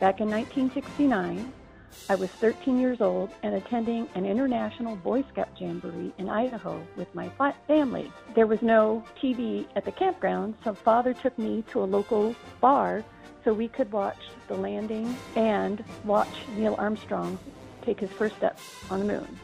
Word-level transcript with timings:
Back 0.00 0.20
in 0.20 0.28
1969, 0.28 1.52
I 2.10 2.14
was 2.16 2.28
13 2.28 2.80
years 2.80 3.00
old 3.00 3.30
and 3.44 3.54
attending 3.54 4.08
an 4.16 4.26
international 4.26 4.96
Boy 4.96 5.24
Scout 5.32 5.48
jamboree 5.56 6.12
in 6.18 6.28
Idaho 6.28 6.84
with 6.96 7.14
my 7.14 7.30
family. 7.68 8.12
There 8.34 8.48
was 8.48 8.60
no 8.60 9.04
TV 9.22 9.66
at 9.76 9.84
the 9.84 9.92
campground, 9.92 10.56
so 10.64 10.74
father 10.74 11.14
took 11.14 11.38
me 11.38 11.62
to 11.70 11.82
a 11.82 11.84
local 11.84 12.34
bar 12.60 13.04
so 13.44 13.54
we 13.54 13.68
could 13.68 13.92
watch 13.92 14.18
the 14.48 14.56
landing 14.56 15.16
and 15.36 15.84
watch 16.04 16.34
Neil 16.56 16.74
Armstrong 16.76 17.38
take 17.82 18.00
his 18.00 18.10
first 18.10 18.36
steps 18.36 18.62
on 18.90 18.98
the 18.98 19.06
moon. 19.06 19.38